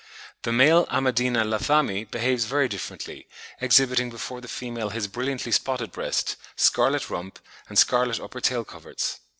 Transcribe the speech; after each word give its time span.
The 0.41 0.51
male 0.51 0.87
Amadina 0.89 1.45
Lathami 1.45 2.05
behaves 2.09 2.45
very 2.45 2.67
differently, 2.67 3.27
exhibiting 3.61 4.09
before 4.09 4.41
the 4.41 4.47
female 4.47 4.89
his 4.89 5.05
brilliantly 5.05 5.51
spotted 5.51 5.91
breast, 5.91 6.37
scarlet 6.55 7.11
rump, 7.11 7.37
and 7.69 7.77
scarlet 7.77 8.19
upper 8.19 8.41
tail 8.41 8.63
coverts. 8.65 9.19